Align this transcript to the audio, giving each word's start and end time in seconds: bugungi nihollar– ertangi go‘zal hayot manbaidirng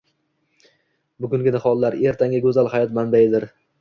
bugungi 1.25 1.53
nihollar– 1.57 1.99
ertangi 2.13 2.41
go‘zal 2.47 2.71
hayot 2.77 2.97
manbaidirng 3.01 3.55